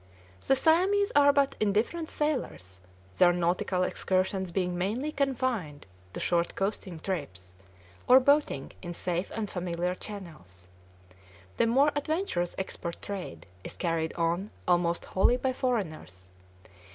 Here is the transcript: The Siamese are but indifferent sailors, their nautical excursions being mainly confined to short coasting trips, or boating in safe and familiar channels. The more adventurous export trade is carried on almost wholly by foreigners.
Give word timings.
The 0.47 0.55
Siamese 0.55 1.11
are 1.15 1.31
but 1.31 1.55
indifferent 1.59 2.09
sailors, 2.09 2.81
their 3.17 3.31
nautical 3.31 3.83
excursions 3.83 4.51
being 4.51 4.75
mainly 4.75 5.11
confined 5.11 5.85
to 6.13 6.19
short 6.19 6.55
coasting 6.55 6.99
trips, 6.99 7.53
or 8.07 8.19
boating 8.19 8.71
in 8.81 8.95
safe 8.95 9.31
and 9.35 9.47
familiar 9.47 9.93
channels. 9.93 10.67
The 11.57 11.67
more 11.67 11.91
adventurous 11.95 12.55
export 12.57 12.99
trade 12.99 13.45
is 13.63 13.77
carried 13.77 14.13
on 14.13 14.49
almost 14.67 15.05
wholly 15.05 15.37
by 15.37 15.53
foreigners. 15.53 16.31